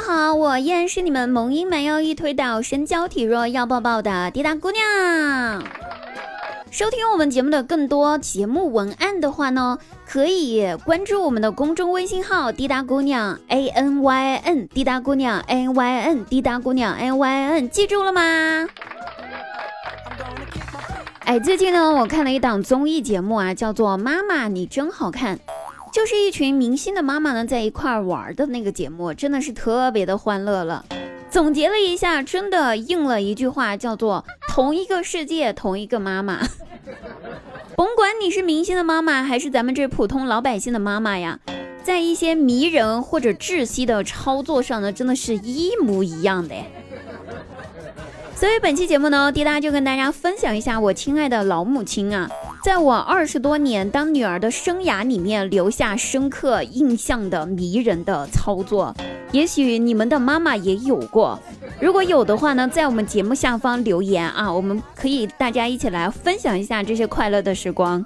[0.00, 5.62] 好，我依然是你们萌音蛮腰一推倒、身娇体弱要抱抱的滴答姑娘。
[6.70, 18.66] 收听我们节目的更多节目文案的话呢，可以关注我们的公众微信号“滴答姑娘 A N Y N”，滴答姑娘 A N Y N，滴答姑娘 A N Y N，记住了吗？
[21.20, 25.36] 哎，最近呢，我看了一档综艺节目啊，叫做《妈妈你真好看》，
[25.92, 30.84] 就是一群明星的妈妈呢在一块儿玩的那个节目，真的是特别的欢乐了。
[31.30, 36.40] 总结了一下，真的应了一句话，叫做“同一个世界，同一个妈妈”。
[37.76, 41.38] 甭管你是明星的妈妈，还是咱们这普通老百姓的妈妈呀，
[41.82, 46.54] 在一些迷人或者窒息的操作上呢，真的是一模一样的。
[48.34, 52.28] 所以本期节目呢，滴答就跟大家分享一下我亲爱的老母亲啊。
[52.62, 58.94] 在我二十多年当女儿的生涯里面，留下深刻印象的迷人的操作，
[59.32, 61.38] 也许你们的妈妈也有过。
[61.80, 68.04] 如果有的话呢，在我们节目下方留言啊，我们可以大家一起来分享一下这些快乐的时光。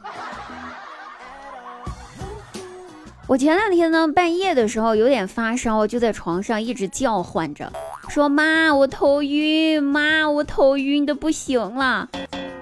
[3.27, 7.73] 我前两天呢，半夜的时候有点发烧，就在床上一直叫唤着，
[8.09, 12.09] 说妈，我头晕，妈，我头晕的不行了。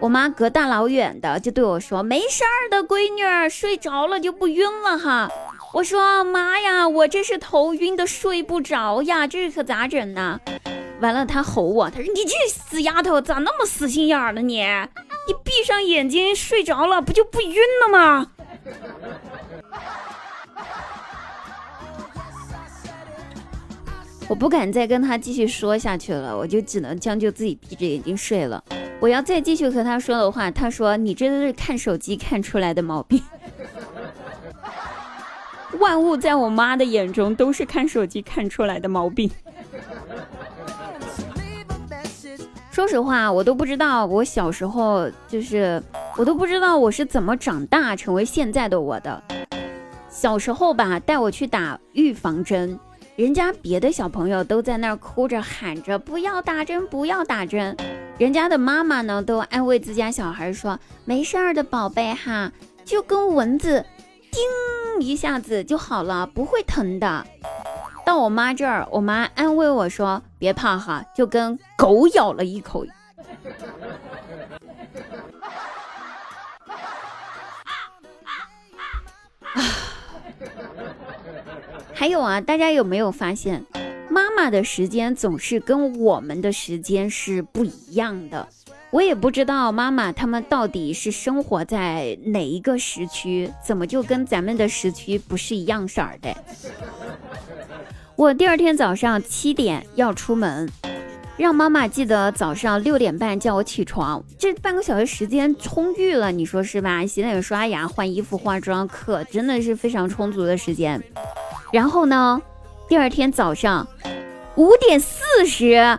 [0.03, 5.31] 我妈隔大老远的就对我说：“没事儿的，闺女，睡着了就不晕了哈。”
[5.75, 10.41] 我说：“妈呀，我这是头晕的睡不着呀，这可咋整呢？”
[11.01, 14.65] 完了，她吼我，她说：“你这死丫头，咋那么死心眼儿了你？
[15.29, 17.55] 你闭上眼睛睡着了，不就不晕
[17.87, 18.27] 了吗？”
[24.27, 28.65] 我不敢再跟她继续说下去了，我就只能将就自己闭着眼睛睡了。
[29.03, 33.21] 我要再继续和他说的话，他说你这都是看手机看出来的毛病。
[35.81, 39.29] 万物在我妈的眼中都是看手机看出来的毛病。
[42.71, 45.83] 说实话，我都不知道我小时候就是，
[46.17, 49.21] 我都不知道我是怎么长大成为现在的我的。
[50.09, 52.79] 小时候吧，带我去打预防针，
[53.17, 57.77] 人家别的小朋友都在那儿哭着喊着不要打针，不要打针。
[58.19, 62.53] 人家的妈妈呢，都安慰自家小孩说：“没事儿的，宝贝哈，
[62.85, 63.85] 就跟蚊子
[64.31, 67.27] 叮一下子就好了，不会疼的。”
[68.07, 72.87] 到我妈这儿，我妈安慰我说：“别怕哈，就跟狗咬了一口。
[81.95, 83.65] ”还有啊，大家有没有发现？
[84.43, 88.49] 妈妈的时间总是跟我们的时间是不一样的，
[88.91, 96.35] 我也不知道妈妈他们到底是生活在哪一个时区，怎么就跟咱们的时区不是一样色儿的？
[98.17, 100.69] 我第二天早上七点要出门，
[101.37, 107.07] 让妈妈记得早上六点半叫我起床，这半个小时时间充裕了，你说是吧？
[107.07, 111.01] 洗脸、刷牙、换衣服、化妆，可真的是非常充足的时间。
[111.73, 112.43] 然后呢？
[112.89, 113.87] 第二天早上
[114.57, 115.99] 五点四十，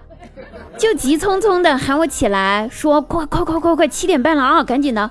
[0.78, 5.10] 就急匆匆的喊我起来，说：“快快快快快，七点半了啊，赶紧的！”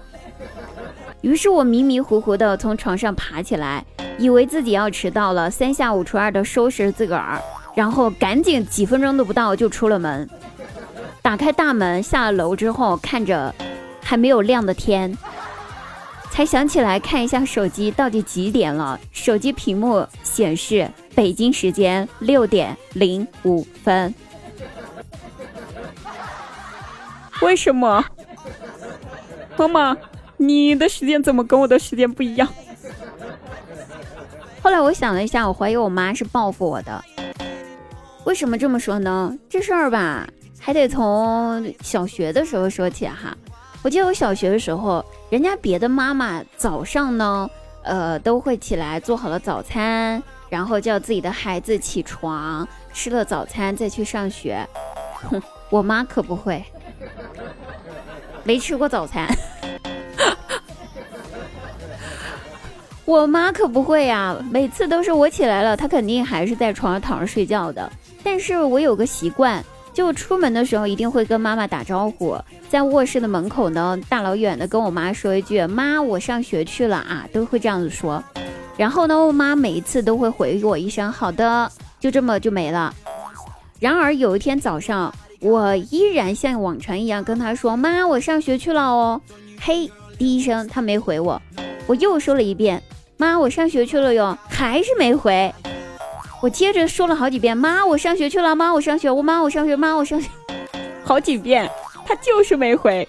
[1.23, 3.85] 于是我迷迷糊糊的从床上爬起来，
[4.19, 7.41] 以为自己要迟到了，三下五除二的收拾自个儿，
[7.75, 10.29] 然后赶紧几分钟都不到就出了门。
[11.21, 13.53] 打开大门，下了楼之后，看着
[14.03, 15.17] 还没有亮的天，
[16.31, 18.99] 才想起来看一下手机到底几点了。
[19.11, 20.89] 手机屏幕显示。
[21.15, 24.15] 北京时间六点零五分，
[27.43, 28.05] 为什么？
[29.57, 29.97] 妈妈，
[30.39, 32.49] 你的时间怎么跟我的时间不一样？
[34.63, 37.05] 后来我想了一下，我怀疑我妈是报复我的。
[38.25, 39.37] 为什么这么说呢？
[39.51, 40.27] 这事儿吧，
[40.59, 43.37] 还得从小学的时候说起哈。
[43.83, 47.51] 我记得我小学的时候，人家别的妈妈早上呢，
[47.83, 50.23] 呃，都会起来做好了早餐。
[50.53, 54.69] 然后叫自己的孩子起床，吃了早餐再去上学。
[55.15, 55.41] 哼，
[55.73, 56.63] 我妈可不会，
[58.45, 59.27] 没吃过早餐。
[63.07, 67.91] 我妈可不会呀，每次都是我起来了，她肯定还是在床上躺着睡觉的。
[68.23, 69.65] 但是我有个习惯，
[69.95, 72.39] 就出门的时候一定会跟妈妈打招呼，
[72.69, 78.23] 在卧室的门口呢，大老远的跟我妈说一句：“妈，我上学去了啊。”都会这样子说。
[78.77, 81.71] 然后呢，我妈每一次都会回我一声“好的”，
[82.01, 82.93] 就这么就没了。
[83.79, 89.21] 然而有一天早上，我依然像往常一样跟她说：“妈，我上学去了哦。”
[89.61, 91.41] 嘿，第一声她没回我，
[91.87, 92.83] 我又说了一遍
[93.19, 95.53] ：“妈，我上学去了哟。”还是没回。
[96.41, 98.55] 我接着说了好几遍：“妈，我上学去了。
[98.57, 99.11] 妈，我上学。
[99.11, 99.77] 我妈，我上学。
[99.77, 100.29] 妈，我上学。”
[101.05, 101.71] 好几遍，
[102.07, 103.07] 她就是没回。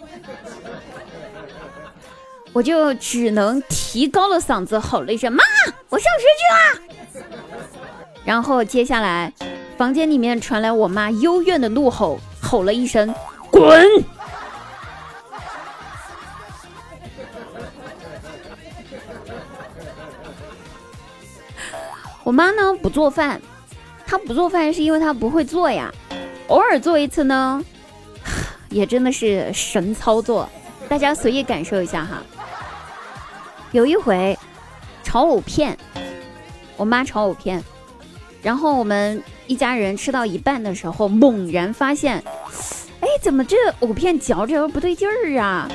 [2.53, 5.43] 我就只能提高了嗓子吼了一声：“妈，
[5.89, 6.43] 我上学去
[7.19, 7.23] 了。”
[8.23, 9.33] 然后接下来，
[9.75, 13.13] 房间里面传来我妈幽怨的怒吼，吼了一声
[13.49, 13.85] ：“滚！”
[22.23, 23.41] 我妈呢不做饭，
[24.05, 25.91] 她不做饭是因为她不会做呀，
[26.47, 27.61] 偶尔做一次呢，
[28.69, 30.47] 也真的是神操作，
[30.87, 32.21] 大家随意感受一下哈。
[33.73, 34.37] 有一回
[35.03, 35.75] 炒藕片，
[36.77, 37.61] 我妈炒藕片，
[38.43, 42.23] 然后我们一家人吃到一半的时候，猛然发现，
[42.99, 45.67] 哎，怎么这藕片嚼着不对劲儿啊？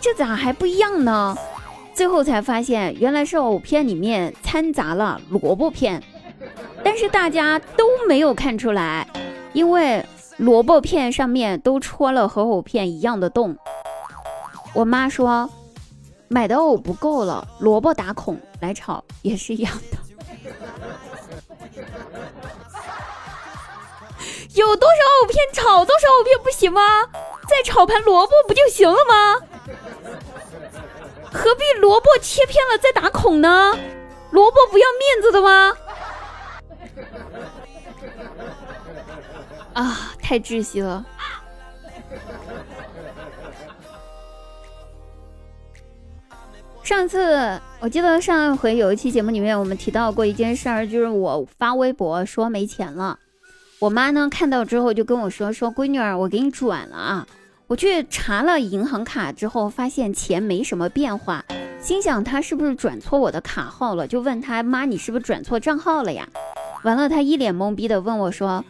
[0.00, 1.38] 这咋还不一样呢？
[1.94, 6.02] 最后才发现，原来是藕片里面掺杂了萝卜片，
[6.82, 9.06] 但是大家都没有看出来，
[9.52, 10.04] 因为
[10.38, 13.56] 萝卜片上面都戳了和藕片一样的洞。
[14.74, 15.48] 我妈说。
[16.28, 19.96] 买的藕不够了，萝卜打孔来炒也是一样的。
[24.54, 26.80] 有多少藕片炒多少藕片不行吗？
[27.48, 29.40] 再炒盘萝卜不就行了吗？
[31.32, 33.76] 何必萝卜切片了再打孔呢？
[34.30, 35.76] 萝卜不要面子的吗？
[39.74, 41.04] 啊，太窒息了。
[46.84, 53.18] 上次我记得上一回有一期节目里面，我们提到过一件事儿，就是我发微博说没钱了，
[53.78, 57.26] 我妈呢看到之后就跟我说说闺女儿，我给你转了啊。
[57.68, 61.42] 我去查了银行卡之后，发现钱没什么变化，
[61.80, 64.06] 心想她是不是转错我的卡号了？
[64.06, 66.28] 就问她妈，你是不是转错账号了呀？
[66.82, 68.62] 完了，她一脸懵逼的问我说，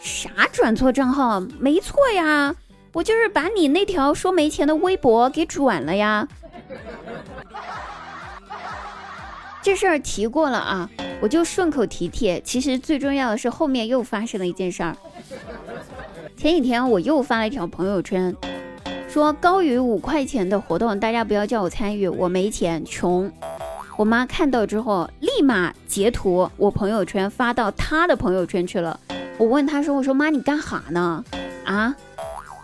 [0.00, 1.38] 啥转错账号？
[1.60, 2.52] 没错呀，
[2.92, 6.26] 我就是把你那条说没钱的微博给转了呀。
[9.62, 12.40] 这事儿提过了啊，我就顺口提提。
[12.44, 14.96] 其实最重要的是后面又发生了一件事儿。
[16.36, 18.34] 前几天我又发了一条朋友圈，
[19.08, 23.30] 说高于五块钱的活动，大家不要叫我参与，我没钱，穷。
[23.96, 28.98] 我妈看到之后，立马截图我朋友圈发到她的朋友圈去了。
[29.38, 31.24] 我问她说：“我说妈，你干哈呢？”
[31.64, 31.94] 啊？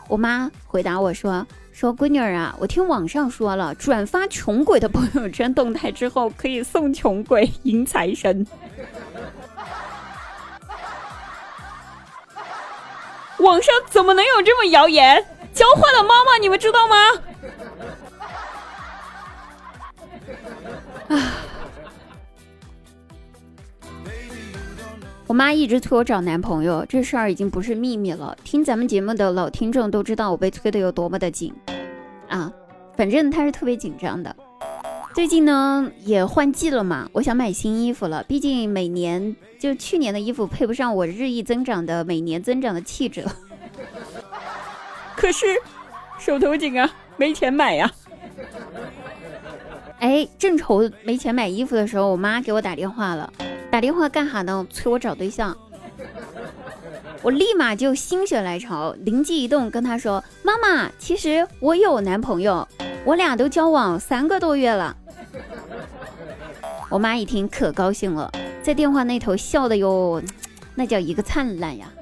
[0.08, 1.46] 我妈回答我说。
[1.78, 8.44] 说闺女儿啊，我听网上说了，转发穷鬼的朋友圈动态之后，可以送穷鬼迎财神。
[13.38, 15.24] 网上怎么能有这么谣言？
[15.54, 16.96] 教坏了妈妈，你们知道吗？
[21.10, 21.32] 啊！
[25.28, 28.36] 我妈一直催我找男朋友，这事儿已经不是秘密了。
[28.42, 31.54] 听咱们节目的老听众都知道我被催的有多么的紧
[32.28, 32.52] 啊！
[32.96, 34.34] 反正他是特别紧张的。
[35.14, 38.22] 最近呢也换季了嘛，我想买新衣服了。
[38.24, 43.34] 毕竟每年就去年的衣服配不上我日益增长的每年增长的气质了。
[45.16, 45.46] 可是
[46.18, 47.90] 手头紧啊，没钱买呀。
[49.98, 53.32] 哎，正愁没钱买衣服的时候，我妈给我打电话了。
[53.70, 54.66] 打电话干哈呢？
[54.70, 55.56] 催我找对象。
[57.28, 62.66] 我立马就心血来潮，灵机一动，跟他说：“妈妈，其实我有男朋友，
[63.04, 64.96] 我俩都交往三个多月了。
[66.88, 68.32] ”我妈一听可高兴了，
[68.62, 70.22] 在电话那头笑的哟，
[70.74, 71.92] 那叫一个灿烂呀！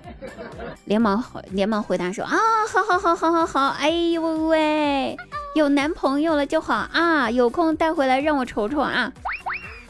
[0.84, 2.38] 连忙连忙回答说：“啊，
[2.72, 5.16] 好好好好好好，哎呦喂，
[5.56, 9.12] 有男朋友了就好啊，有空带回来让我瞅瞅啊。”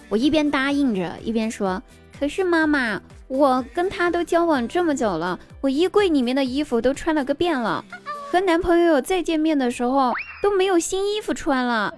[0.09, 1.83] 我一边答应着，一边说
[2.19, 7.85] ：“可是妈妈，我跟他都交往这么久了，我衣柜里面的衣服都穿了个遍了，
[8.31, 11.93] 和男朋友再见面的时候都没有新衣服穿了。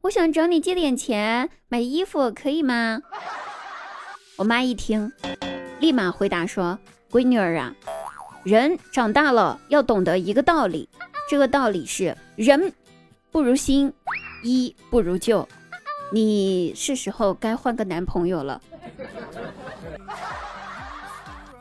[0.00, 3.00] 我想找你借点钱买衣服，可以吗？”
[4.36, 5.10] 我妈一听，
[5.78, 6.78] 立马回答说
[7.10, 7.72] ：“闺女儿啊，
[8.44, 10.88] 人长大了要懂得一个道理，
[11.30, 12.72] 这个道理是人
[13.30, 13.92] 不如新，
[14.42, 15.46] 衣不如旧。”
[16.12, 18.60] 你是时候该换个男朋友了，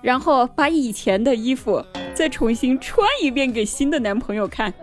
[0.02, 1.84] 然后把以前的衣服
[2.14, 4.74] 再重新穿一遍给新的男朋友看。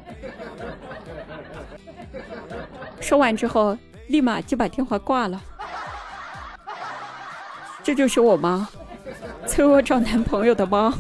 [3.01, 3.77] 说完之后，
[4.09, 5.41] 立马就把电话挂了。
[7.83, 8.69] 这就是我妈，
[9.47, 10.93] 催我找男朋友的妈。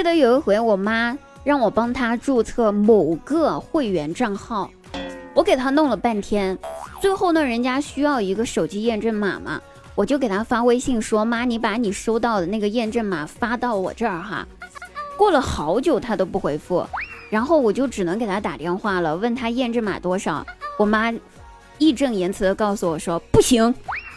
[0.00, 1.14] 记得有一回，我妈
[1.44, 4.70] 让我帮她注册某个会员账号，
[5.34, 6.58] 我给她弄了半天，
[7.02, 9.60] 最后呢，人家需要一个手机验证码嘛，
[9.94, 14.48] 我就给她发微信说：“妈，你把你收到的那个验证码发到我这儿哈。”
[15.18, 16.82] 过了好久她都不回复，
[17.28, 20.46] 然后我就只能给她打电话了，问她验证码多少。
[20.78, 21.12] 我妈
[21.76, 23.74] 义正言辞的告诉我说：“不行，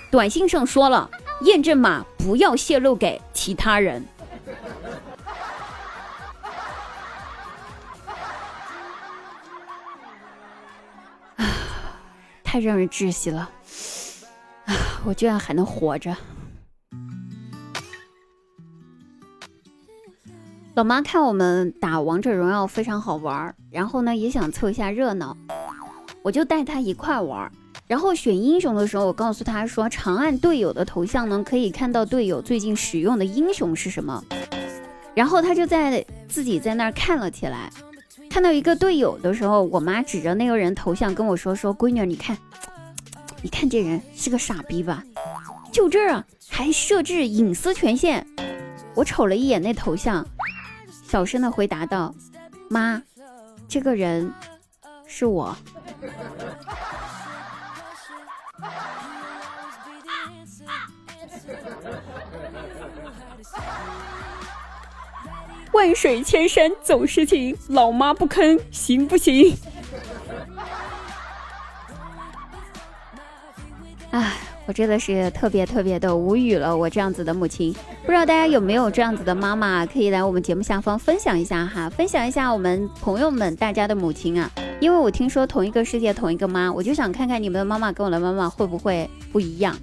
[0.10, 1.10] 短信上说了，
[1.42, 4.02] 验证码不要泄露给其他人。”
[12.54, 13.50] 太让人窒息了！
[14.66, 16.16] 啊，我居然还能活着。
[20.76, 25.36] 老妈看我们打王者荣耀非常好玩，然后呢也想凑一下热闹，
[26.22, 27.52] 我就带她一块玩。
[27.88, 34.24] 然后选英雄的时候，我告诉她说，长按队友的头像呢，可以看到队友最近使用的英雄是什么。
[35.16, 37.72] 然后她就在自己在那儿看了起来。
[38.34, 42.36] 看到一个队友的时候，我妈指着那个人头像跟我说：“说闺女，你看，
[43.44, 45.04] 你看这人是个傻逼吧？
[45.72, 48.26] 就这儿，还设置隐私权限。”
[48.98, 50.28] 我瞅了一眼那头像，
[51.08, 52.12] 小声的回答道
[52.72, 53.00] ：“妈，
[53.68, 54.34] 这个人
[55.06, 55.56] 是我。”
[65.74, 69.58] 万水千山总是情，老妈不坑行不行？
[74.12, 74.34] 哎，
[74.68, 76.78] 我真的是特别特别的无语了。
[76.78, 77.74] 我这样子的母亲，
[78.06, 84.50] 不知道大家有没有这样子的妈妈，可以来我们节目下方分享一下哈，分享一下我们朋友们大家的母亲啊。
[84.80, 89.76] 因为我听说同一个世界同一个妈，我就想看看你们的妈妈跟我的妈妈会不会不一样。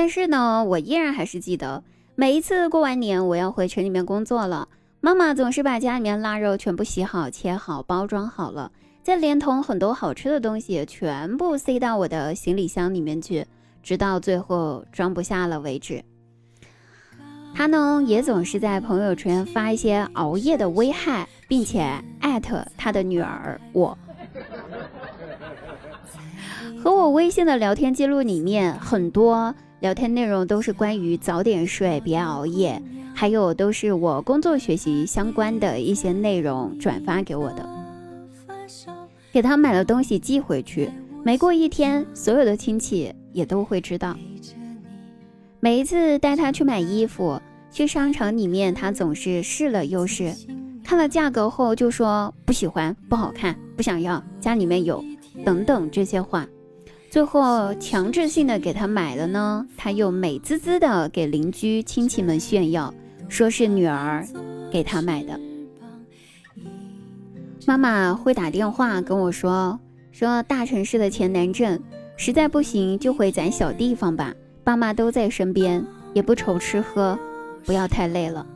[0.00, 4.66] 但是呢，我依然还是记得，每一次过完年，我要回城里面工作了，
[5.02, 13.46] 妈妈总是把家里面腊肉全部洗好、切好、包装好了，再连同很多好吃的东西全部塞到我的行李箱里面去，
[13.82, 16.02] 直到最后装不下了为止。
[17.54, 23.98] 她呢，也总是在朋友圈发一些熬夜的危害，并且艾特她的女儿我。
[26.82, 29.54] 和我微信的聊天记录里面很多。
[29.80, 32.80] 聊天内容都是关于早点睡，别熬夜，
[33.14, 37.66] 还有都是我工作学习相关的一些内容转发给我的。
[39.32, 40.90] 给他买了东西寄回去，
[41.24, 44.14] 没过一天，所有的亲戚也都会知道。
[45.60, 50.34] 每一次带他去买衣服，去商场里面，他总是试了又试，
[50.84, 55.02] 看了价格后就说不喜欢、不好看、不想要，家里面有
[55.42, 56.46] 等等这些话。
[57.10, 62.94] 最后强制性的给他买了呢，他又美滋滋的给邻居亲戚们炫耀，
[63.28, 64.24] 说是女儿
[64.70, 65.38] 给他买的。
[67.66, 69.76] 妈妈会打电话跟我说，
[70.12, 71.80] 说大城市的钱难挣，
[72.16, 77.18] 实在不行就回咱小地方吧，爸妈都在身边，也不愁吃喝，
[77.64, 78.46] 不要太累了。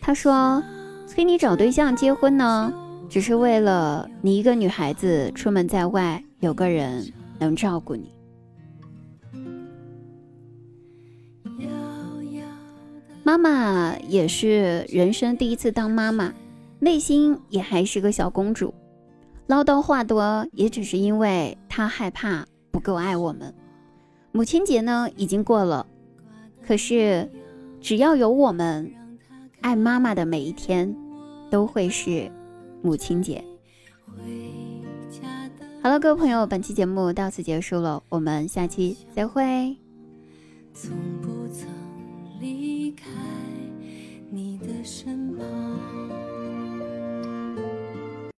[0.00, 0.62] 他说，
[1.08, 2.72] 催你找对象结婚呢，
[3.08, 7.12] 只是为了你一个女孩子出门在外有个人。
[7.44, 8.10] 能照顾你，
[13.22, 16.32] 妈妈也是人生第一次当妈妈，
[16.78, 18.72] 内心也还是个小公主，
[19.46, 23.54] 唠叨话多，也只是因为她害怕不够爱我们。
[24.32, 25.86] 母亲节呢已经过了，
[26.66, 27.30] 可是
[27.80, 28.90] 只要有我们，
[29.60, 30.94] 爱妈妈的每一天
[31.50, 32.30] 都会是
[32.82, 33.44] 母亲节。
[35.84, 39.76] 好了，各位朋友，本期节目到此结束了，我们下期再会。
[40.72, 41.68] 从不曾
[42.40, 43.04] 离开
[44.30, 45.44] 你的身旁。